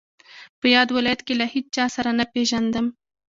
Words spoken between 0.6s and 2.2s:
یاد ولایت کې له هیچا سره